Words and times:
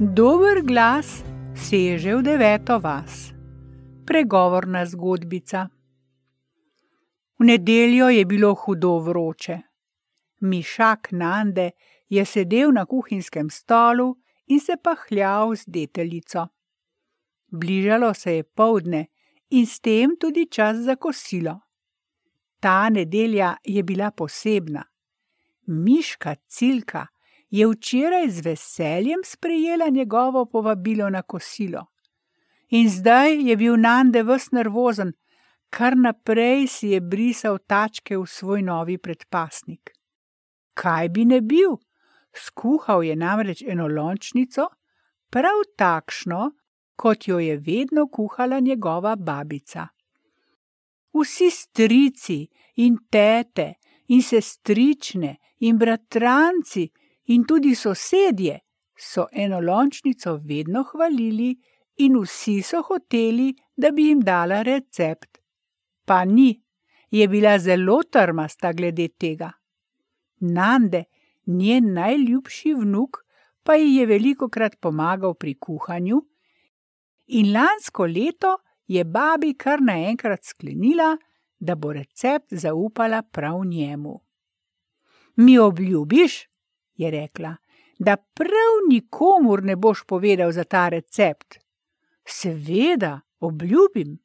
Dober 0.00 0.62
glas 0.64 1.20
seže 1.52 2.14
v 2.16 2.22
deveto 2.24 2.78
vas. 2.80 3.34
Pregovorna 4.08 4.86
zgodbica. 4.88 5.68
V 7.36 7.44
nedeljo 7.44 8.08
je 8.08 8.24
bilo 8.24 8.54
hudo 8.54 8.96
vroče. 9.04 9.58
Mišak 10.40 11.12
Nande 11.12 11.76
je 12.08 12.24
sedel 12.24 12.72
na 12.72 12.86
kuhinjskem 12.88 13.50
stolu 13.50 14.16
in 14.46 14.60
se 14.60 14.80
pahljal 14.80 15.52
z 15.56 15.68
deteljico. 15.68 16.48
Bližalo 17.52 18.14
se 18.14 18.40
je 18.40 18.42
povdne 18.42 19.06
in 19.50 19.66
s 19.66 19.80
tem 19.80 20.16
tudi 20.16 20.48
čas 20.48 20.80
za 20.80 20.96
kosilo. 20.96 21.60
Ta 22.60 22.88
nedelja 22.88 23.56
je 23.64 23.82
bila 23.82 24.10
posebna. 24.10 24.84
Miška 25.66 26.34
Cilka 26.48 27.06
je 27.50 27.66
včeraj 27.66 28.28
z 28.30 28.40
veseljem 28.40 29.20
sprejela 29.24 29.88
njegovo 29.88 30.46
povabilo 30.46 31.10
na 31.10 31.22
kosilo. 31.22 31.86
In 32.68 32.90
zdaj 32.90 33.48
je 33.48 33.56
bil 33.56 33.76
Nande 33.76 34.22
vs 34.22 34.50
nervozen, 34.52 35.12
kar 35.70 35.96
naprej 35.96 36.66
si 36.66 36.88
je 36.88 37.00
brisal 37.00 37.58
tačke 37.58 38.18
v 38.18 38.26
svoj 38.26 38.62
novi 38.62 38.98
predpasnik. 38.98 39.90
Kaj 40.74 41.08
bi 41.08 41.24
ne 41.24 41.40
bil? 41.40 41.76
Skuhal 42.34 43.04
je 43.04 43.16
namreč 43.16 43.62
eno 43.66 43.88
lončnico, 43.88 44.68
prav 45.30 45.64
takšno, 45.76 46.50
kot 46.96 47.28
jo 47.28 47.38
je 47.38 47.56
vedno 47.56 48.06
kuhala 48.06 48.60
njegova 48.60 49.16
babica. 49.16 49.88
Vsi 51.14 51.50
strici 51.50 52.46
in 52.76 52.98
tete 53.10 53.74
in 54.06 54.22
sestrične 54.22 55.36
in 55.58 55.78
bratranci 55.78 56.86
in 57.30 57.44
tudi 57.46 57.74
sosedje 57.74 58.58
so 58.96 59.26
enolončnico 59.32 60.36
vedno 60.44 60.82
hvalili 60.82 61.54
in 61.96 62.16
vsi 62.18 62.62
so 62.62 62.82
hoteli, 62.82 63.54
da 63.76 63.90
bi 63.90 64.08
jim 64.08 64.20
dala 64.20 64.62
recept. 64.62 65.38
Pa 66.04 66.24
ni, 66.24 66.50
je 67.10 67.28
bila 67.28 67.58
zelo 67.58 68.02
trmasta 68.02 68.72
glede 68.72 69.08
tega. 69.08 69.50
Nande, 70.40 71.04
njen 71.46 71.92
najljubši 71.92 72.74
vnuk, 72.74 73.22
pa 73.62 73.74
ji 73.74 73.94
je 73.96 74.06
veliko 74.06 74.48
krat 74.48 74.80
pomagal 74.80 75.34
pri 75.34 75.54
kuhanju, 75.54 76.20
in 77.26 77.52
lansko 77.52 78.06
leto 78.06 78.56
je 78.86 79.04
babi 79.04 79.54
kar 79.54 79.82
naenkrat 79.82 80.44
sklenila, 80.44 81.16
da 81.60 81.74
bo 81.74 81.92
recept 81.92 82.54
zaupala 82.54 83.22
prav 83.22 83.64
njemu. 83.64 84.20
Mi 85.36 85.58
obljubiš, 85.58 86.49
je 87.00 87.10
rekla, 87.10 87.56
da 87.98 88.16
prav 88.16 88.78
nikomur 88.88 89.64
ne 89.64 89.76
boš 89.76 90.04
povedal 90.08 90.52
za 90.52 90.64
ta 90.64 90.88
recept. 90.88 91.58
Seveda, 92.24 93.20
obljubim. 93.40 94.18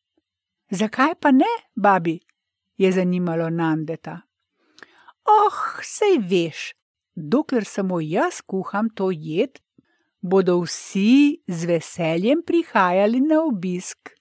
Zakaj 0.69 1.15
pa 1.19 1.31
ne, 1.31 1.51
babi? 1.75 2.19
je 2.77 2.91
zanimalo 2.91 3.49
Nandeta. 3.49 4.21
Oh, 5.25 5.59
sej 5.81 6.19
veš, 6.19 6.73
dokler 7.15 7.65
samo 7.65 7.99
jaz 8.01 8.41
kuham 8.45 8.89
to 8.89 9.09
jed, 9.11 9.59
bodo 10.21 10.59
vsi 10.65 11.41
z 11.47 11.69
veseljem 11.69 12.43
prihajali 12.45 13.21
na 13.21 13.41
obisk. 13.41 14.11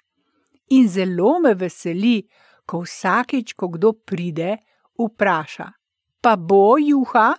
In 0.70 0.88
zelo 0.88 1.40
me 1.40 1.54
veseli, 1.54 2.22
ko 2.66 2.84
vsakič, 2.84 3.52
ko 3.52 3.68
kdo 3.68 3.92
pride, 3.92 4.56
vpraša: 4.96 5.68
Pa 6.20 6.36
bo 6.36 6.78
juha? 6.80 7.34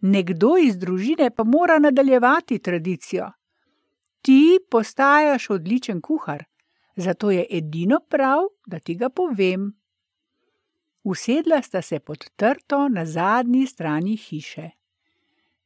Nekdo 0.00 0.56
iz 0.62 0.78
družine 0.78 1.30
pa 1.30 1.44
mora 1.44 1.78
nadaljevati 1.78 2.58
tradicijo. 2.58 3.30
Ti 4.22 4.58
postajaš 4.70 5.50
odličen 5.50 6.00
kuhar, 6.00 6.44
zato 6.96 7.30
je 7.30 7.46
edino 7.50 8.00
prav, 8.08 8.38
da 8.66 8.78
ti 8.78 8.94
ga 8.94 9.08
povem. 9.08 9.72
Usedla 11.04 11.62
sta 11.62 11.82
se 11.82 12.00
pod 12.00 12.30
trto 12.36 12.88
na 12.88 13.06
zadnji 13.06 13.66
strani 13.66 14.16
hiše. 14.16 14.70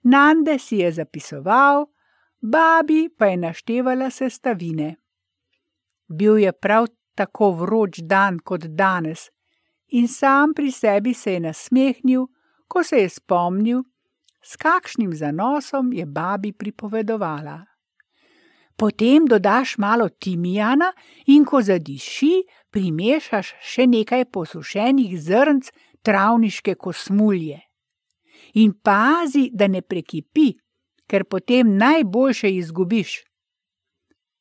Nande 0.02 0.58
si 0.58 0.76
je 0.76 0.92
zapisoval, 0.92 1.86
babi 2.40 3.08
pa 3.18 3.26
je 3.26 3.36
naštevala 3.36 4.10
sestavine. 4.10 4.96
Bil 6.08 6.38
je 6.38 6.52
prav 6.52 6.86
tako 7.14 7.50
vroč 7.50 7.98
dan 8.02 8.38
kot 8.38 8.64
danes, 8.64 9.30
in 9.88 10.08
sam 10.08 10.54
pri 10.54 10.70
sebi 10.70 11.14
se 11.14 11.32
je 11.32 11.40
nasmehnil, 11.40 12.26
ko 12.68 12.82
se 12.82 12.96
je 12.96 13.08
spomnil, 13.08 13.82
s 14.44 14.56
kakšnim 14.56 15.14
zanosom 15.14 15.92
je 15.92 16.06
babi 16.06 16.52
pripovedovala. 16.52 17.64
Potem 18.76 19.26
dodaš 19.26 19.78
malo 19.78 20.08
timijana 20.08 20.92
in 21.26 21.44
ko 21.44 21.62
zadiši, 21.62 22.42
primešaš 22.70 23.54
še 23.62 23.86
nekaj 23.86 24.24
posušenih 24.24 25.14
zrnc 25.20 25.70
travniške 26.02 26.74
kosmulje. 26.74 27.60
In 28.54 28.72
pazi, 28.82 29.50
da 29.54 29.68
ne 29.68 29.82
prekipi, 29.82 30.50
ker 31.06 31.24
potem 31.24 31.76
najboljše 31.76 32.50
izgubiš. 32.56 33.22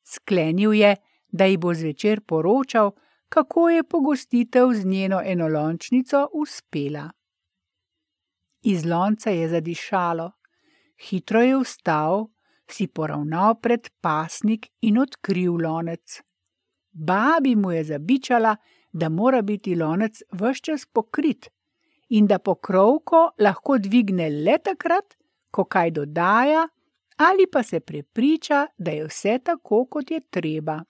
Sklenil 0.02 0.74
je, 0.74 0.96
da 1.32 1.44
ji 1.44 1.56
bo 1.56 1.74
zvečer 1.74 2.20
poročal, 2.20 2.92
kako 3.28 3.68
je 3.68 3.84
pogostitev 3.84 4.72
z 4.74 4.84
njeno 4.84 5.22
enolončnico 5.24 6.28
uspela. 6.34 7.10
Iz 8.62 8.84
lonca 8.84 9.30
je 9.30 9.48
zadišalo, 9.48 10.30
hitro 11.08 11.40
je 11.42 11.56
vstal, 11.58 12.28
si 12.70 12.86
poravnal 12.86 13.56
pred 13.60 13.88
pasnik 14.00 14.68
in 14.80 14.98
odkril 14.98 15.56
lonec. 15.62 16.20
Babi 16.92 17.56
mu 17.56 17.72
je 17.72 17.84
zabičala, 17.84 18.56
da 18.92 19.08
mora 19.08 19.42
biti 19.42 19.74
lonec 19.74 20.22
vse 20.32 20.60
čas 20.60 20.86
pokrit 20.86 21.48
in 22.08 22.26
da 22.26 22.38
pokrovko 22.38 23.30
lahko 23.38 23.78
dvigne 23.78 24.28
le 24.30 24.58
takrat, 24.58 25.16
ko 25.50 25.64
kaj 25.64 25.90
dodaja, 25.90 26.66
ali 27.16 27.46
pa 27.52 27.62
se 27.62 27.80
prepriča, 27.80 28.66
da 28.78 28.90
je 28.90 29.06
vse 29.06 29.38
tako, 29.44 29.86
kot 29.86 30.10
je 30.10 30.20
treba. 30.20 30.82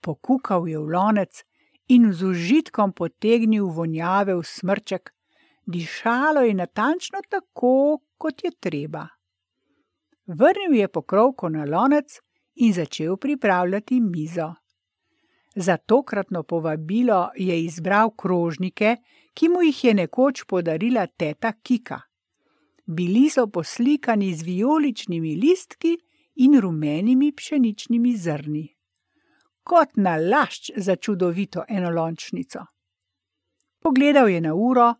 Pokukal 0.00 0.68
je 0.68 0.78
v 0.78 0.90
lonec 0.90 1.44
in 1.88 2.12
z 2.12 2.26
užitkom 2.26 2.92
potegnil 2.92 3.66
vonjave 3.70 4.34
v 4.34 4.42
smrček, 4.42 5.12
dišalo 5.66 6.40
je 6.40 6.54
natančno 6.54 7.18
tako, 7.28 7.98
kot 8.18 8.44
je 8.44 8.50
treba. 8.60 9.06
Vrnil 10.26 10.74
je 10.74 10.88
pokrovko 10.88 11.48
na 11.48 11.64
lonec 11.64 12.18
in 12.54 12.72
začel 12.72 13.16
pripravljati 13.16 14.00
mizo. 14.00 14.54
Za 15.54 15.76
tokratno 15.76 16.42
povabilo 16.42 17.30
je 17.36 17.64
izbral 17.64 18.10
krožnike, 18.10 18.96
ki 19.34 19.48
mu 19.48 19.62
jih 19.62 19.84
je 19.84 19.94
nekoč 19.94 20.44
podarila 20.48 21.06
teta 21.06 21.52
Kika. 21.52 22.00
Bili 22.86 23.30
so 23.30 23.46
poslikani 23.46 24.34
z 24.34 24.42
vijoličnimi 24.42 25.36
listki 25.36 25.98
in 26.34 26.60
rumenimi 26.60 27.32
pšeničnimi 27.32 28.16
zrni. 28.16 28.68
Kot 29.62 29.96
nalašč 29.96 30.70
za 30.76 30.96
čudovito 30.96 31.64
enolončnico. 31.68 32.64
Pogledal 33.82 34.28
je 34.28 34.40
na 34.40 34.54
uro, 34.54 34.94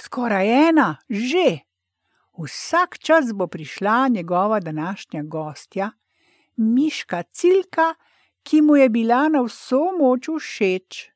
Skoraj 0.00 0.68
ena, 0.68 0.96
že. 1.08 1.58
Vsak 2.38 2.98
čas 2.98 3.32
bo 3.34 3.46
prišla 3.46 4.08
njegova 4.08 4.60
današnja 4.60 5.22
gostja, 5.22 5.90
Miška 6.56 7.22
Cilka, 7.22 7.94
ki 8.42 8.60
mu 8.60 8.76
je 8.76 8.88
bila 8.88 9.28
na 9.28 9.42
vso 9.42 9.80
moč 9.98 10.28
všeč. 10.38 11.10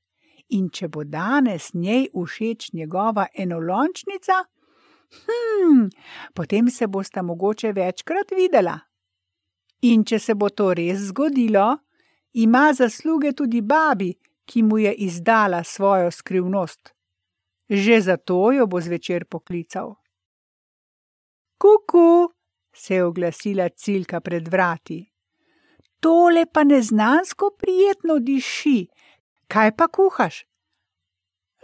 In 0.48 0.68
če 0.68 0.88
bo 0.88 1.04
danes 1.04 1.72
njej 1.74 2.10
všeč 2.12 2.72
njegova 2.72 3.26
enolončnica, 3.34 4.44
hm, 5.24 5.88
potem 6.34 6.68
se 6.70 6.86
bosta 6.86 7.22
mogoče 7.22 7.72
večkrat 7.72 8.36
videla. 8.36 8.78
In 9.82 10.04
če 10.04 10.18
se 10.18 10.34
bo 10.34 10.48
to 10.48 10.74
res 10.74 11.08
zgodilo, 11.08 11.78
ima 12.32 12.72
zasluge 12.72 13.32
tudi 13.32 13.60
babi, 13.60 14.12
ki 14.44 14.62
mu 14.62 14.78
je 14.78 14.92
izdala 14.94 15.64
svojo 15.64 16.10
skrivnost. 16.10 16.93
Že 17.68 18.00
zato 18.00 18.52
jo 18.52 18.66
bo 18.66 18.80
zvečer 18.80 19.24
poklical. 19.24 19.96
Kuku, 21.58 22.28
se 22.72 22.94
je 22.94 23.04
oglasila 23.04 23.68
Cilka 23.68 24.20
pred 24.20 24.48
vrati. 24.48 25.00
Tole 26.00 26.46
pa 26.46 26.64
neznansko 26.64 27.50
prijetno 27.58 28.18
diši, 28.18 28.88
kaj 29.48 29.76
pa 29.76 29.88
kuhaš? 29.88 30.44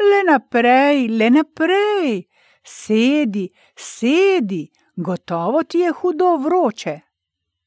Le 0.01 0.23
naprej, 0.25 1.09
le 1.09 1.29
naprej, 1.31 2.25
sedi, 2.65 3.45
sedi, 3.77 4.65
gotovo 4.97 5.63
ti 5.63 5.85
je 5.85 5.93
hudo 5.93 6.37
vroče. 6.41 7.01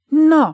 No, 0.10 0.54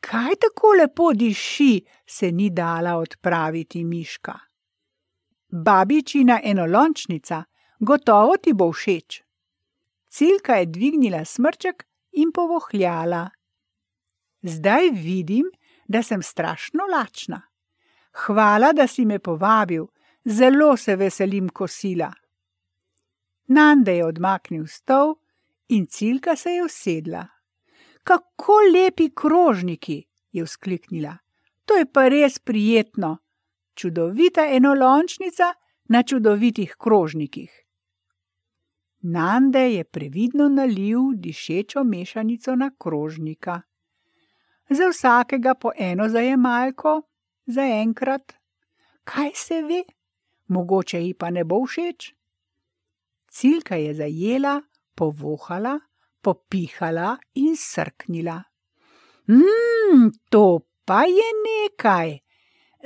kaj 0.00 0.38
tako 0.46 0.72
lepo 0.80 1.12
diši, 1.12 1.84
se 2.06 2.32
ni 2.32 2.48
dala 2.50 2.96
odpraviti 2.96 3.84
miška 3.84 4.38
babičina 5.52 6.40
enolončnica, 6.44 7.44
gotovo 7.78 8.36
ti 8.36 8.52
bo 8.52 8.72
všeč. 8.72 9.22
Cilka 10.08 10.56
je 10.56 10.66
dvignila 10.66 11.24
smrček 11.24 11.86
in 12.12 12.32
povohljala. 12.32 13.30
Zdaj 14.42 14.90
vidim, 14.90 15.50
da 15.88 16.02
sem 16.02 16.22
strašno 16.22 16.84
lačna. 16.92 17.42
Hvala, 18.12 18.72
da 18.72 18.86
si 18.86 19.04
me 19.04 19.18
povabil, 19.18 19.86
zelo 20.24 20.76
se 20.76 20.96
veselim 20.96 21.48
kosila. 21.48 22.12
Nande 23.46 23.96
je 23.96 24.06
odmaknil 24.06 24.66
stol 24.66 25.14
in 25.68 25.86
cilka 25.86 26.36
se 26.36 26.50
je 26.50 26.64
usedla. 26.64 27.26
Kako 28.02 28.52
lepi 28.74 29.10
krožniki, 29.14 30.04
je 30.32 30.44
vzkliknila. 30.44 31.16
To 31.64 31.76
je 31.76 31.86
pa 31.86 32.08
res 32.08 32.38
prijetno. 32.38 33.18
Čudovita 33.74 34.46
enolončnica 34.46 35.54
na 35.88 36.02
čudovitih 36.02 36.74
krožnikih. 36.78 37.50
Nande 39.02 39.72
je 39.72 39.84
previdno 39.84 40.48
nalil 40.48 41.00
dišečo 41.14 41.84
mešanico 41.84 42.54
na 42.56 42.70
krožnika. 42.78 43.60
Za 44.70 44.88
vsakega 44.88 45.54
po 45.54 45.72
eno 45.78 46.08
zajemalko, 46.08 47.02
za 47.46 47.62
enkrat. 47.62 48.32
Kaj 49.04 49.30
se 49.34 49.62
ve, 49.62 49.82
mogoče 50.46 51.00
ji 51.02 51.14
pa 51.14 51.30
ne 51.30 51.44
bo 51.44 51.64
všeč? 51.66 52.14
Cilka 53.28 53.76
je 53.76 53.94
zajela, 53.94 54.60
povohala, 54.94 55.78
popihala 56.22 57.16
in 57.34 57.56
srknila. 57.56 58.42
Mmm, 59.28 60.10
to 60.30 60.60
pa 60.84 61.02
je 61.02 61.28
nekaj. 61.46 62.21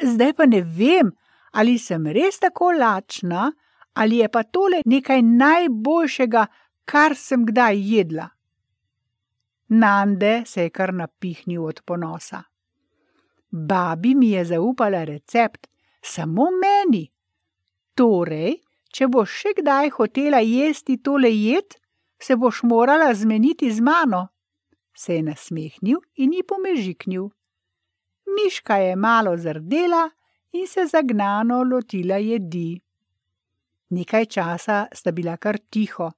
Zdaj 0.02 0.32
pa 0.36 0.46
ne 0.46 0.60
vem, 0.62 1.12
ali 1.52 1.78
sem 1.78 2.06
res 2.06 2.38
tako 2.38 2.72
lačna, 2.76 3.50
ali 3.94 4.20
je 4.20 4.28
pa 4.28 4.42
tole 4.42 4.82
nekaj 4.84 5.22
najboljšega, 5.22 6.46
kar 6.84 7.16
sem 7.16 7.46
kdaj 7.46 7.80
jedla. 7.80 8.28
Nande 9.68 10.42
se 10.46 10.62
je 10.62 10.70
kar 10.70 10.94
napihnil 10.94 11.64
od 11.64 11.80
ponosa. 11.84 12.42
Babi 13.50 14.14
mi 14.14 14.30
je 14.30 14.44
zaupala 14.44 15.04
recept, 15.04 15.66
samo 16.02 16.50
meni. 16.60 17.06
Torej, 17.94 18.60
če 18.92 19.08
boš 19.08 19.32
še 19.40 19.54
kdaj 19.60 19.90
hotela 19.96 20.42
jesti 20.44 20.98
tole 21.02 21.32
jed, 21.32 21.78
se 22.20 22.36
boš 22.36 22.62
morala 22.62 23.14
zmeniti 23.14 23.70
z 23.72 23.80
mano. 23.80 24.28
Se 24.94 25.16
je 25.16 25.22
nasmehnil 25.22 26.00
in 26.16 26.32
ji 26.32 26.42
pomežiknil. 26.42 27.30
Miška 28.26 28.76
je 28.76 28.96
malo 28.96 29.36
zrdela 29.36 30.10
in 30.52 30.66
se 30.66 30.86
zagnano 30.86 31.62
lotila 31.62 32.16
jedi. 32.16 32.80
Nekaj 33.90 34.26
časa 34.26 34.86
sta 34.92 35.12
bila 35.12 35.36
kar 35.36 35.58
tiho, 35.70 36.10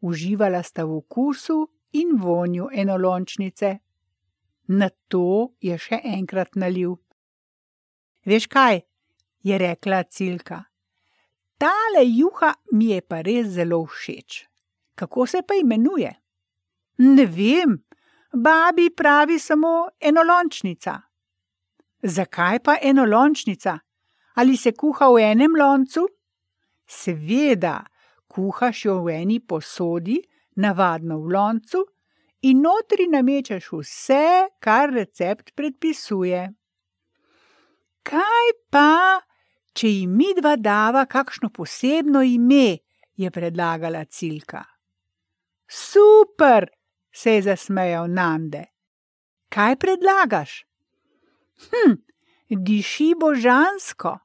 uživala 0.00 0.62
sta 0.62 0.84
v 0.84 0.98
okusu 1.00 1.64
in 1.92 2.16
vonju 2.20 2.68
enolončnice. 2.72 3.78
Na 4.68 4.88
to 5.08 5.56
je 5.60 5.78
še 5.78 6.00
enkrat 6.04 6.58
nalil. 6.60 6.98
Veš 8.26 8.48
kaj, 8.50 8.82
je 9.46 9.58
rekla 9.58 10.02
Cilka. 10.02 10.64
Tale 11.56 12.02
juha 12.04 12.52
mi 12.72 12.90
je 12.90 13.00
pa 13.00 13.22
res 13.22 13.46
zelo 13.54 13.84
všeč. 13.86 14.44
Kako 14.94 15.26
se 15.26 15.42
pa 15.42 15.54
imenuje? 15.54 16.10
Ne 16.98 17.26
vem, 17.26 17.78
babi 18.32 18.90
pravi 18.90 19.38
samo 19.38 19.88
enolončnica. 20.00 21.05
Zakaj 22.02 22.58
pa 22.64 22.76
enolončnica? 22.82 23.78
Ali 24.36 24.56
se 24.56 24.72
kuha 24.72 25.08
v 25.08 25.22
enem 25.32 25.56
loncu? 25.56 26.04
Seveda, 26.86 27.80
kuhaš 28.28 28.84
jo 28.84 29.00
v 29.02 29.14
eni 29.22 29.40
posodi, 29.40 30.20
navadno 30.56 31.18
v 31.24 31.32
loncu, 31.32 31.84
in 32.42 32.60
notri 32.62 33.08
namečeš 33.08 33.70
vse, 33.72 34.26
kar 34.60 34.92
recept 34.92 35.54
predpisuje. 35.56 36.44
Kaj 38.06 38.52
pa, 38.70 39.18
če 39.72 39.88
jim 39.88 40.12
mi 40.14 40.30
dva 40.36 40.54
dava 40.56 41.06
kakšno 41.10 41.50
posebno 41.50 42.22
ime, 42.22 42.78
je 43.16 43.30
predlagala 43.32 44.04
Cilka. 44.04 44.62
Super, 45.66 46.68
se 47.10 47.38
je 47.38 47.42
zasmejal 47.48 48.06
Nande. 48.12 48.64
Kaj 49.48 49.76
predlagaš? 49.76 50.65
Hm, 51.56 51.96
diši 52.50 53.14
božansko. 53.20 54.18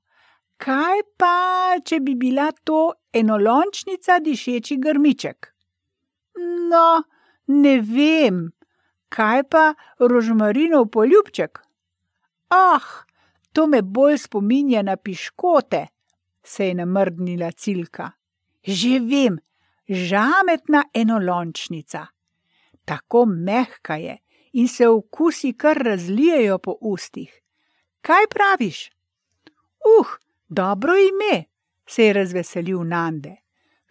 Kaj 0.62 1.02
pa, 1.18 1.36
če 1.82 2.00
bi 2.06 2.14
bila 2.16 2.52
to 2.64 2.92
enolončnica 3.14 4.20
dišeči 4.22 4.78
grmiček? 4.78 5.50
No, 6.70 7.02
ne 7.48 7.76
vem, 7.82 8.44
kaj 9.10 9.44
pa 9.50 9.64
rožmarinov 10.00 10.92
poljubček? 10.94 11.64
Ah, 12.54 12.86
to 13.54 13.66
me 13.68 13.82
bolj 13.82 14.20
spominja 14.28 14.84
na 14.86 14.96
piškote, 14.98 15.88
se 16.44 16.68
je 16.68 16.78
namrdnila 16.78 17.52
cilka. 17.52 18.12
Že 18.62 19.00
vem, 19.00 19.40
žametna 19.90 20.84
enolončnica. 20.94 22.06
Tako 22.86 23.26
mehka 23.26 23.98
je 23.98 24.20
in 24.52 24.68
se 24.68 24.88
okusi 24.88 25.54
kar 25.54 25.78
razlijejo 25.78 26.58
po 26.58 26.78
ustih. 26.82 27.42
Kaj 28.02 28.28
praviš? 28.30 28.90
Uh, 30.00 30.08
dobro 30.50 30.94
ime, 30.98 31.44
se 31.88 32.06
je 32.06 32.14
razveselil 32.14 32.84
Nande. 32.84 33.36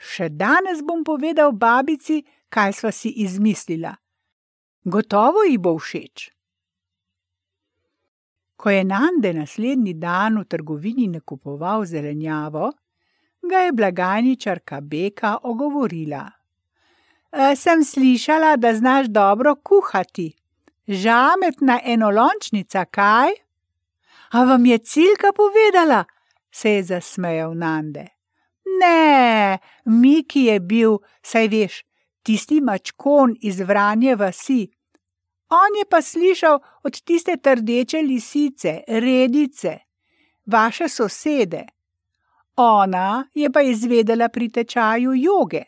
Še 0.00 0.28
danes 0.28 0.80
bom 0.82 1.04
povedal 1.04 1.52
babici, 1.52 2.22
kaj 2.48 2.72
sva 2.72 2.92
si 2.92 3.12
izmislila. 3.24 3.94
Gotovo 4.84 5.44
ji 5.44 5.58
bo 5.58 5.76
všeč. 5.78 6.30
Ko 8.56 8.70
je 8.70 8.84
Nande 8.84 9.32
naslednji 9.32 9.94
dan 9.94 10.40
v 10.40 10.44
trgovini 10.44 11.08
nakupoval 11.08 11.84
zelenjavo, 11.84 12.72
ga 13.42 13.58
je 13.64 13.72
blagajničarka 13.72 14.80
Beka 14.80 15.38
ogovorila. 15.42 16.24
E, 17.32 17.56
sem 17.56 17.84
slišala, 17.84 18.56
da 18.56 18.74
znaš 18.74 19.06
dobro 19.06 19.54
kuhati. 19.56 20.39
Žametna 20.88 21.80
enolončnica, 21.84 22.84
kaj? 22.84 23.30
A 24.30 24.44
vam 24.44 24.66
je 24.66 24.78
cilka 24.78 25.32
povedala? 25.32 26.04
se 26.50 26.70
je 26.70 26.82
zasmejal 26.82 27.54
Nande. 27.54 28.06
Ne, 28.80 29.58
Miki 29.84 30.44
je 30.44 30.60
bil, 30.60 30.98
saj 31.22 31.48
veš, 31.48 31.84
tisti 32.22 32.60
mačkon 32.60 33.36
iz 33.40 33.60
vranje 33.60 34.16
vasi. 34.16 34.68
On 35.50 35.78
je 35.78 35.84
pa 35.90 36.02
slišal 36.02 36.58
od 36.82 37.00
tiste 37.02 37.36
trdeče 37.36 38.02
lisice, 38.02 38.80
redice, 38.88 39.78
vaše 40.46 40.88
sosede. 40.88 41.64
Ona 42.56 43.24
je 43.34 43.50
pa 43.50 43.62
izvedela 43.62 44.28
pri 44.28 44.48
tečaju 44.48 45.14
joge. 45.14 45.62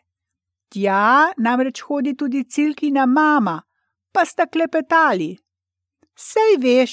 Tja 0.68 1.32
namreč 1.36 1.82
hodi 1.82 2.16
tudi 2.16 2.44
cilkina 2.44 3.06
mama, 3.06 3.62
pa 4.12 4.24
sta 4.28 4.46
klepetali. 4.46 5.36
Sej 6.12 6.60
veš, 6.60 6.92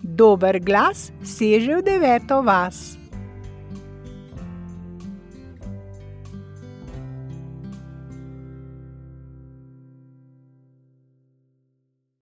dober 0.00 0.58
glas 0.60 1.12
seže 1.20 1.78
v 1.78 1.84
deveto 1.84 2.40
vas. 2.42 2.96